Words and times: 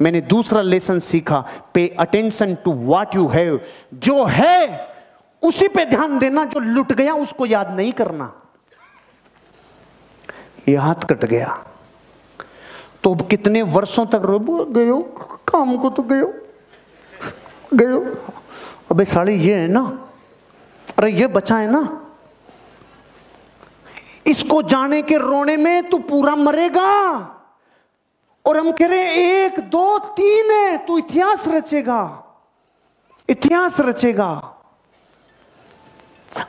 मैंने 0.00 0.20
दूसरा 0.20 0.62
लेसन 0.62 1.00
सीखा 1.00 1.44
pay 1.74 1.96
attention 2.00 2.54
to 2.54 2.72
what 2.72 3.16
you 3.16 3.26
have 3.26 3.60
जो 3.94 4.24
है, 4.24 4.88
उसी 5.42 5.68
पे 5.68 5.84
ध्यान 5.84 6.18
देना, 6.18 6.44
जो 6.44 6.60
लुट 6.60 6.92
गया, 6.92 7.14
उसको 7.14 7.46
याद 7.46 7.70
नहीं 7.76 7.92
करना। 7.92 8.32
ये 10.68 10.76
हाथ 10.76 11.04
कट 11.10 11.24
गया। 11.24 11.64
तो 13.02 13.14
अब 13.14 13.28
कितने 13.28 13.62
वर्षों 13.62 14.06
तक 14.06 14.22
रो 14.24 14.38
गयो, 14.64 15.00
काम 15.48 15.76
को 15.76 15.90
तो 15.90 16.02
गयो 16.02 16.32
गयो। 17.74 18.00
अबे 18.90 19.04
साड़ी 19.04 19.34
ये 19.34 19.54
है 19.54 19.68
ना, 19.68 19.82
अरे 20.98 21.10
ये 21.12 21.26
बचा 21.26 21.56
है 21.56 21.70
ना। 21.70 21.98
इसको 24.26 24.62
जाने 24.62 25.02
के 25.02 25.16
रोने 25.16 25.56
में 25.56 25.88
तू 25.90 25.98
पूरा 25.98 26.34
मरेगा। 26.36 26.88
और 28.44 28.58
हम 28.58 28.70
कह 28.72 28.86
रहे 28.86 28.98
हैं, 28.98 29.46
एक, 29.46 29.58
दो, 29.60 29.98
तीन 29.98 30.50
है, 30.50 30.78
तू 30.78 30.98
इतिहास 30.98 31.44
रचेगा। 31.48 32.00
इतिहास 33.28 33.80
रचेगा। 33.80 34.30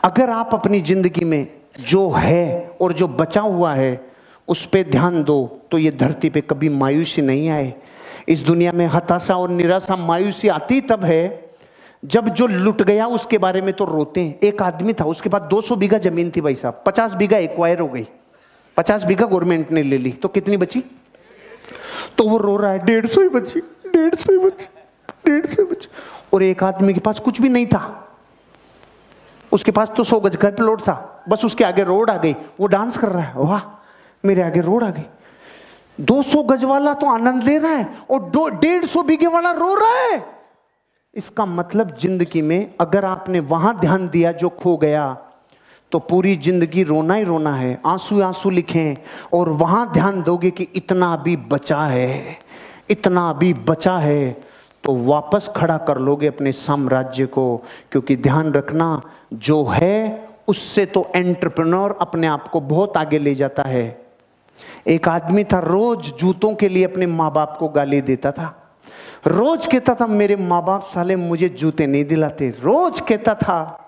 अगर 0.03 0.29
आप 0.29 0.49
अपनी 0.53 0.79
ज़िंदगी 0.81 1.25
में 1.25 1.47
जो 1.79 2.09
है 2.11 2.77
और 2.81 2.93
जो 2.93 3.07
बचा 3.07 3.41
हुआ 3.41 3.73
है, 3.73 4.13
उस 4.47 4.65
पर 4.65 4.89
ध्यान 4.89 5.23
दो 5.23 5.59
तो 5.71 5.77
ये 5.77 5.91
धरती 5.91 6.29
पे 6.29 6.41
कभी 6.41 6.69
मायूसी 6.69 7.21
नहीं 7.21 7.49
आए। 7.49 7.73
इस 8.29 8.41
दुनिया 8.41 8.71
में 8.71 8.85
हताशा 8.87 9.35
और 9.35 9.49
निराशा 9.49 9.95
मायूसी 9.95 10.47
आती 10.47 10.79
तब 10.81 11.03
है, 11.03 11.49
जब 12.03 12.29
जो 12.29 12.47
लुट 12.47 12.81
गया 12.81 13.07
उसके 13.07 13.37
बारे 13.37 13.61
में 13.61 13.73
तो 13.73 13.85
रोते 13.85 14.21
हैं। 14.21 14.39
एक 14.39 14.61
आदमी 14.61 14.93
था, 14.93 15.05
उसके 15.05 15.29
पास 15.29 15.41
200 15.41 15.75
बीघा 15.75 15.97
ज़मीन 15.97 16.31
थी 16.35 16.41
भाई 16.41 16.55
साहब 16.55 16.83
50 16.87 17.15
बीघा 17.15 17.37
एक्वायर 17.37 17.79
हो 17.79 17.87
गई। 17.87 18.07
50 18.77 19.03
बीघा 19.03 19.25
गवर्नमेंट 19.25 19.71
ने 19.71 19.83
ले 19.83 19.97
ली 19.97 20.11
तो 20.11 20.27
कितनी 20.27 20.57
बची? 20.57 20.83
तो 22.17 22.27
वो 22.29 22.37
रो 22.37 22.55
रहा 22.57 22.71
है, 22.71 22.79
डेढ़ 22.85 23.07
सौ 23.07 23.21
ही 23.21 23.29
बची, 23.29 23.59
डेढ़ 23.87 24.15
सौ 24.15 24.31
ही 24.31 24.37
बची, 24.39 24.67
डेढ़ 25.25 25.45
सौ 25.45 25.65
बची। 25.65 25.89
और 26.33 26.43
एक 26.43 26.63
आदमी 26.63 26.93
के 26.93 26.99
पास 26.99 27.19
कुछ 27.19 27.41
भी 27.41 27.49
नहीं 27.49 27.65
था। 27.67 27.99
उसके 29.51 29.71
पास 29.71 29.91
तो 29.97 30.03
सौ 30.03 30.19
गज 30.19 30.35
घर 30.37 30.51
प्लॉट 30.51 30.81
था, 30.81 31.25
बस 31.29 31.45
उसके 31.45 31.63
आगे 31.63 31.83
रोड 31.83 32.09
आ 32.09 32.17
गई, 32.17 32.33
वो 32.59 32.67
डांस 32.67 32.97
कर 32.97 33.09
रहा 33.09 33.23
है, 33.23 33.33
वाह, 33.37 33.61
मेरे 34.23 34.41
आगे 34.41 34.61
रोड 34.61 34.83
आ 34.83 34.89
गई। 34.89 35.05
200 35.99 36.43
गज 36.43 36.63
वाला 36.63 36.93
तो 36.93 37.07
आनंद 37.07 37.43
ले 37.43 37.57
रहा 37.57 37.71
है 37.71 37.87
और 38.11 38.55
डेढ़ 38.59 38.85
सौ 38.85 39.03
बीघे 39.03 39.27
वाला 39.27 39.51
रो 39.51 39.73
रहा 39.75 39.99
है। 40.01 40.23
इसका 41.13 41.45
मतलब 41.45 41.95
ज़िंदगी 41.97 42.41
में 42.41 42.73
अगर 42.81 43.05
आपने 43.05 43.39
वहाँ 43.39 43.79
ध्यान 43.79 44.07
दिया 44.09 44.31
जो 44.31 44.49
खो 44.49 44.75
गया 44.77 45.05
तो 45.93 45.99
पूरी 46.01 46.35
ज़िंदगी 46.35 46.83
रोना 46.83 47.13
ही 47.13 47.23
रोना 47.23 47.53
है, 47.55 47.79
आँसू 47.85 48.21
आँसू 48.21 48.49
लिखें 48.49 48.95
और 49.33 49.49
वहाँ 49.51 49.91
ध्यान 49.93 50.21
दोगे 50.21 50.49
कि 50.51 50.67
इतना 50.75 51.15
भी 51.17 51.35
बचा 51.37 51.81
है, 51.83 52.37
इतना 52.89 53.31
भी 53.33 53.53
बचा 53.53 53.97
है 53.97 54.31
तो 54.83 54.95
वापस 55.05 55.49
खड़ा 55.55 55.77
कर 55.79 55.97
लोगे 55.97 56.27
अपने 56.27 56.51
साम्राज्य 56.51 57.25
को, 57.25 57.57
क्योंकि 57.91 58.15
ध्यान 58.17 58.51
रखना 58.53 59.01
जो 59.33 59.63
है, 59.65 60.29
उससे 60.47 60.85
तो 60.85 61.05
एंटरप्रेन्योर 61.15 61.97
अपने 62.01 62.27
आप 62.27 62.47
को 62.47 62.61
बहुत 62.61 62.97
आगे 62.97 63.19
ले 63.19 63.35
जाता 63.35 63.63
है। 63.63 63.85
एक 64.87 65.07
आदमी 65.07 65.43
था, 65.43 65.59
रोज 65.59 66.11
जूतों 66.13 66.53
के 66.55 66.69
लिए 66.69 66.83
अपने 66.83 67.05
माँ 67.05 67.31
बाप 67.33 67.55
को 67.59 67.67
गाली 67.69 68.01
देता 68.01 68.31
था। 68.31 68.53
रोज 69.27 69.65
कहता 69.65 69.95
था, 69.95 70.07
मेरे 70.07 70.35
माँ 70.35 70.63
बाप 70.65 70.83
साले 70.85 71.15
मुझे 71.15 71.49
जूते 71.49 71.87
नहीं 71.87 72.05
दिलाते। 72.05 72.49
रोज 72.61 72.99
कहता 72.99 73.35
था 73.35 73.79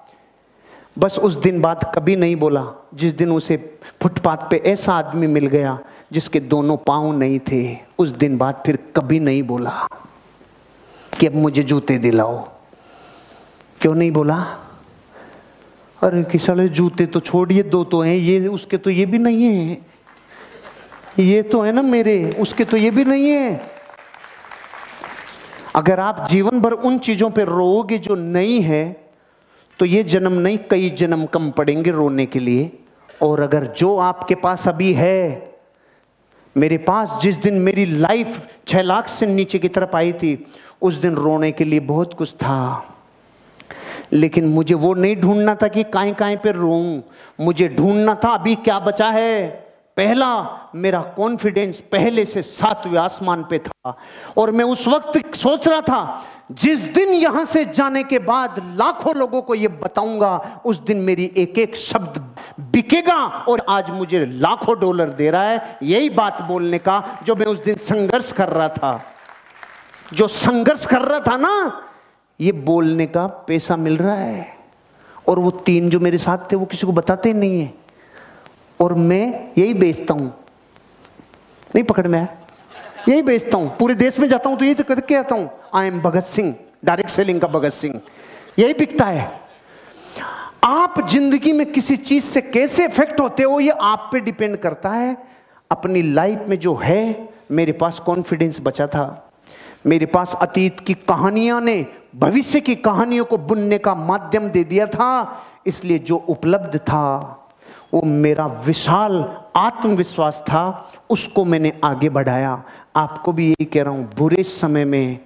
बस 1.00 1.20
उस 1.20 1.36
दिन 1.36 1.62
बाद 1.62 1.92
कभी 1.96 2.16
नहीं 2.16 2.36
बोला, 2.36 2.66
जिस 2.94 3.12
दिन 3.12 3.32
उसे 3.32 3.58
फुटपाथ 4.04 4.38
पे 4.38 4.58
ऐसा 4.58 4.94
आदमी 4.94 5.28
मिल 5.28 5.48
गया, 5.48 5.80
जिसके 6.12 6.40
दोनों 6.40 6.78
पाँव 6.78 7.18
नहीं 7.18 7.40
थे, 7.40 7.78
उस 8.00 8.10
दिन 8.10 8.38
बाद 8.38 8.64
फिर 8.66 8.80
कभी 8.96 9.20
नहीं 9.20 9.44
बोला 9.44 9.88
कि 11.20 11.28
अब 11.28 11.36
मुझे 11.36 11.64
जूते 11.64 11.98
दिलाओ। 11.98 12.38
क्यों 13.82 13.96
नहीं 13.96 14.12
बोला? 14.12 14.36
अरे 16.04 16.24
कि 16.24 16.40
साले 16.40 16.68
जूते 16.70 17.06
तो 17.06 17.20
छोड़िए 17.20 17.64
दो 17.64 17.84
तो 17.84 18.02
हैं, 18.02 18.16
ये 18.16 18.48
उसके 18.48 18.78
तो 18.78 18.90
ये 18.90 19.06
भी 19.06 19.18
नहीं 19.18 19.44
है। 19.44 19.78
ये 21.20 21.42
तो 21.42 21.62
है 21.62 21.72
ना 21.72 21.82
मेरे, 21.82 22.30
उसके 22.40 22.64
तो 22.64 22.78
ये 22.78 22.92
भी 22.92 23.04
नहीं 23.06 23.30
है। 23.30 23.72
अगर 25.76 26.00
आप 26.00 26.28
जीवन 26.30 26.62
भर 26.62 26.72
उन 26.72 27.00
चीज़ों 27.00 27.30
पर 27.30 27.44
रोओगे 27.44 27.98
जो 27.98 28.16
नहीं 28.16 28.62
है 28.62 29.05
तो 29.80 29.86
ये 29.86 30.04
जन्म 30.04 30.34
नहीं, 30.34 30.58
कई 30.58 30.90
जन्म 30.90 31.26
कम 31.26 31.52
पड़ेंगे 31.52 31.92
रोने 31.92 32.26
के 32.26 32.40
लिए। 32.40 32.72
और 33.22 33.42
अगर 33.42 33.66
जो 33.66 33.98
आपके 33.98 34.36
पास 34.36 34.68
अभी 34.68 34.94
है, 34.94 35.56
मेरे 36.58 36.78
पास 36.78 37.20
जिस 37.22 37.38
दिन 37.38 37.54
मेरी 37.54 37.86
लाइफ 37.86 38.48
छह 38.68 38.82
लाख 38.82 39.08
से 39.08 39.26
नीचे 39.26 39.60
की 39.60 39.68
तरफ़ 39.68 39.96
आई 39.96 40.14
थी, 40.14 40.46
उस 40.82 40.94
दिन 40.94 41.16
रोने 41.16 41.52
के 41.52 41.64
लिए 41.64 41.80
बहुत 41.80 42.14
कुछ 42.14 42.34
था। 42.34 42.92
लेकिन 44.14 44.46
मुझे 44.46 44.76
वो 44.76 44.94
नहीं 44.94 45.16
ढूंढना 45.16 45.56
था 45.56 45.68
कि 45.68 45.84
काय 45.84 46.12
काय 46.12 46.36
पे 46.36 46.52
रो 46.52 47.04
मुझे 47.40 47.68
ढूंढना 47.68 48.16
था, 48.16 48.30
अभी 48.30 48.56
क्या 48.56 48.80
बचा 48.80 49.10
है? 49.10 49.65
पहला 49.98 50.48
मेरा 50.76 51.02
कॉन्फिडेंस 51.02 51.80
पहले 51.80 52.26
से 52.26 52.42
सातवें 52.42 53.00
आसमान 53.00 53.44
पे 53.44 53.60
था। 53.60 53.98
और 54.38 54.52
मैं 54.52 54.66
उस 54.66 54.88
वक्त 54.88 55.36
सोच 55.36 55.68
रहा 55.68 55.82
था, 55.82 56.26
जिस 56.52 56.80
दिन 56.80 57.10
यहाँ 57.10 57.46
से 57.46 57.66
जाने 57.66 58.04
के 58.04 58.20
बाद 58.20 58.56
लाखों 58.78 59.16
लोगों 59.16 59.42
को 59.42 59.56
यह 59.56 59.70
बताऊँगा, 59.84 60.62
उस 60.66 60.80
दिन 60.80 60.98
मेरी 60.98 61.32
एक 61.38 61.60
एक 61.60 61.76
शब्द 61.76 62.36
बिकेगा 62.72 63.46
और 63.50 63.66
आज 63.70 63.90
मुझे 63.90 64.26
लाखों 64.26 64.80
डॉलर 64.80 65.10
दे 65.10 65.32
रहा 65.32 65.44
है, 65.44 65.78
यही 65.84 66.10
बात 66.10 66.42
बोलने 66.42 66.78
का 66.78 67.20
जो 67.24 67.36
मैं 67.36 67.46
उस 67.46 67.64
दिन 67.64 67.76
संघर्ष 67.76 68.32
कर 68.32 68.50
रहा 68.50 68.68
था। 68.68 69.02
जो 70.14 70.28
संघर्ष 70.28 70.86
कर 70.86 71.02
रहा 71.02 71.20
था 71.20 71.38
ना, 71.38 71.82
ये 72.42 72.52
बोलने 72.52 73.06
का 73.06 73.28
पैसा 73.28 73.76
मिल 73.76 73.98
रहा 73.98 74.16
है। 74.16 74.58
और 75.30 75.40
वो 75.40 75.52
तीन 75.52 75.90
जो 75.90 76.00
मेरे 76.00 76.18
साथ 76.18 76.52
थे, 76.52 76.56
वो 76.56 76.66
किसी 76.66 76.88
को 76.88 76.94
बताते 76.94 77.34
नहीं 77.34 77.62
है। 77.62 77.85
और 78.80 78.94
मैं 78.94 79.52
यही 79.58 79.74
बेचता 79.74 80.14
हूँ। 80.14 80.34
नहीं 81.76 81.84
पकड़ 81.84 82.08
में 82.08 82.28
यही 83.10 83.22
बेचता 83.22 83.58
हूँ। 83.58 83.76
पूरे 83.78 83.96
देश 83.96 84.20
में 84.20 84.28
जाता 84.30 84.50
हूँ 84.50 84.58
तो 84.58 84.66
यही 84.66 84.74
तो 84.74 84.84
करके 84.84 85.16
आता 85.16 85.36
हूँ। 85.36 85.50
I 85.74 85.88
am 85.88 86.00
Bhagat 86.02 86.24
Singh 86.24 86.54
direct 86.86 87.10
selling 87.10 87.42
का 87.42 87.48
भगत 87.48 87.74
सिंह 87.74 88.00
यही 88.60 88.74
बिकता 88.74 89.06
है। 89.06 89.30
आप 90.64 91.08
ज़िंदगी 91.10 91.52
में 91.52 91.72
किसी 91.72 91.96
चीज़ 91.98 92.24
से 92.24 92.42
कैसे 92.42 92.86
इफ़ेक्ट 92.86 93.20
होते 93.20 93.44
हो, 93.44 93.60
ये 93.60 93.70
आप 93.70 94.10
पे 94.12 94.20
डिपेंड 94.20 94.58
करता 94.58 94.90
है। 94.90 95.16
अपनी 95.72 96.02
लाइफ 96.02 96.46
में 96.50 96.58
जो 96.60 96.76
है, 96.76 97.30
मेरे 97.52 97.72
पास 97.72 98.00
कॉन्फिडेंस 98.00 98.60
बचा 98.62 98.88
था। 98.88 99.32
मेरे 99.86 100.06
पास 100.06 100.36
अतीत 100.42 100.80
की 100.80 100.94
कहानियाँ 100.94 101.62
ने, 101.62 101.86
भविष्य 102.16 102.60
की 102.60 102.76
कहानियों 102.76 103.26
को 103.26 103.38
बुनने 103.38 103.78
का 103.78 103.96
माध्यम 103.96 104.50
दे 104.50 104.64
दिया 104.64 104.88
था। 104.88 105.42
इसलिए 105.68 106.00
जो 106.00 106.16
उपलब्ध 106.16 106.78
था 106.78 107.42
वो 107.96 108.02
मेरा 108.02 108.46
विशाल 108.46 109.36
आत्मविश्वास 109.56 110.44
था, 110.48 110.90
उसको 111.10 111.46
मैंने 111.46 111.80
आगे 111.84 112.10
बढ़ाया। 112.10 112.64
आपको 112.96 113.34
भी 113.34 113.48
यही 113.48 113.66
कह 113.66 113.84
रहा 113.84 113.94
हूँ, 113.94 114.14
बुरे 114.18 114.44
समय 114.44 114.86
में, 114.86 115.20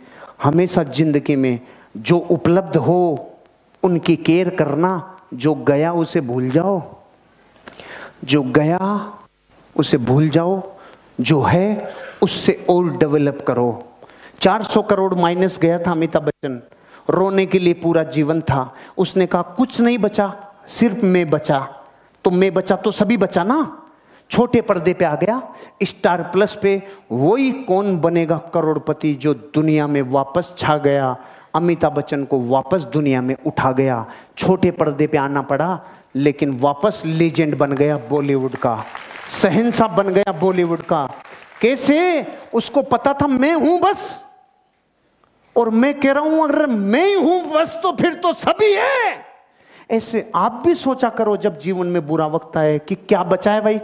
हमेशा 0.44 0.84
ज़िंदगी 0.84 1.36
में 1.36 1.60
जो 1.98 2.18
उपलब्ध 2.18 2.78
हो, 2.78 3.30
उनकी 3.84 4.16
केयर 4.16 4.50
करना, 4.50 5.20
जो 5.34 5.56
गया 5.56 5.94
उसे 5.94 6.22
भूल 6.22 6.50
जाओ। 6.50 6.82
जो 8.24 8.44
गया 8.44 9.14
उसे 9.78 9.98
भूल 9.98 10.30
जाओ, 10.30 10.62
जो 11.22 11.42
है 11.42 11.94
उससे 12.24 12.66
और 12.70 12.98
डेवलप 12.98 13.46
करो। 13.48 13.84
400 14.42 14.82
करोड़ 14.82 15.16
माइनस 15.16 15.60
गया 15.60 15.80
था 15.80 15.92
अमिताभ 15.92 16.24
बच्चन। 16.24 16.62
रोने 17.10 17.46
के 17.46 17.60
लिए 17.60 17.74
पूरा 17.74 18.04
जीवन 18.04 18.42
था। 18.42 18.74
उसने 18.98 19.26
कहा, 19.26 19.42
कुछ 19.42 19.82
नहीं 19.82 19.98
बचा, 19.98 20.54
सिर्फ़ 20.68 21.06
मैं 21.06 21.30
बचा। 21.30 21.79
तो 22.30 22.34
मैं 22.34 22.54
बचा 22.54 22.76
तो 22.76 22.92
सभी 22.92 23.18
बचा 23.18 23.44
ना? 23.44 23.58
छोटे 24.30 24.62
पर्दे 24.62 24.94
पे 24.94 25.06
आ 25.06 25.16
गया, 25.16 25.42
स्टार 25.84 26.22
प्लस 26.24 26.58
पे, 26.62 26.82
वही 27.12 27.52
कौन 27.52 27.98
बनेगा 27.98 28.38
करोड़पति 28.54 29.14
जो 29.14 29.34
दुनिया 29.34 29.88
में 29.88 30.02
वापस 30.02 30.54
छा 30.58 30.78
गया? 30.78 31.16
अमिताभ 31.56 31.94
बच्चन 31.94 32.24
को 32.24 32.40
वापस 32.40 32.84
दुनिया 32.84 33.22
में 33.22 33.36
उठा 33.48 33.72
गया। 33.72 34.06
छोटे 34.38 34.72
पर्दे 34.72 35.08
पे 35.08 35.18
आना 35.18 35.42
पड़ा, 35.42 35.80
लेकिन 36.16 36.60
वापस 36.60 37.02
लेजेंड 37.06 37.58
बन 37.58 37.72
गया 37.72 37.98
बॉलीवुड 37.98 38.56
का। 38.56 38.86
सहनसा 39.28 39.88
बन 39.88 40.14
गया 40.14 40.32
बॉलीवुड 40.32 40.82
का। 40.82 41.06
कैसे? 41.62 42.28
उसको 42.54 42.82
पता 42.82 43.14
था, 43.14 43.28
मैं 43.28 43.54
हूँ 43.54 43.80
बस। 43.82 44.24
और 45.56 45.70
मैं 45.70 46.00
कह 46.00 46.12
रहा 46.12 46.24
हूँ, 46.24 46.44
अगर 46.44 46.66
मैं 46.68 47.16
हूँ 47.16 47.42
बस 47.52 47.80
तो 47.84 47.92
फिर 47.92 48.14
तो 48.14 48.34
सभी 48.34 48.72
है। 48.74 49.29
ऐसे 49.90 50.32
आप 50.36 50.62
भी 50.66 50.74
सोचा 50.76 51.10
करो 51.10 51.38
जब 51.38 51.58
जीवन 51.60 51.88
में 51.88 52.08
बुरा 52.08 52.26
वक्त 52.28 52.58
आए 52.58 52.78
कि 52.80 52.96
क्या 52.96 53.24
बचा 53.24 53.52
है 53.52 53.62
भाई? 53.62 53.80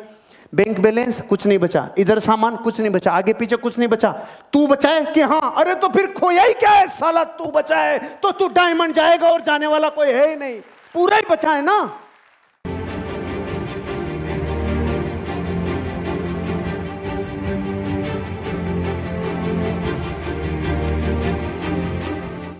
बैंक 0.55 0.79
बैलेंस 0.79 1.21
कुछ 1.21 1.45
नहीं 1.47 1.57
बचा। 1.59 1.87
इधर 1.97 2.19
सामान 2.19 2.55
कुछ 2.55 2.79
नहीं 2.79 2.89
बचा। 2.89 3.11
आगे 3.11 3.33
पीछे 3.33 3.55
कुछ 3.55 3.77
नहीं 3.77 3.87
बचा। 3.89 4.11
तू 4.53 4.65
बचाए 4.67 5.03
कि 5.05 5.21
हाँ 5.21 5.53
अरे 5.57 5.75
तो 5.75 5.87
फिर 5.89 6.07
खोया 6.11 6.43
ही 6.43 6.53
क्या 6.53 6.69
है? 6.69 6.87
साला 6.87 7.23
तू 7.23 7.45
बचाए 7.45 7.97
तो 8.23 8.31
तू 8.31 8.47
डायमंड 8.47 8.93
जाएगा 8.93 9.29
और 9.29 9.41
जाने 9.41 9.67
वाला 9.67 9.89
कोई 9.89 10.07
है 10.07 10.29
ही 10.29 10.35
नहीं। 10.35 10.59
पूरा 10.93 11.17
ही 11.17 11.23
बचा 11.31 11.51
है 11.51 11.61
ना? 11.61 11.99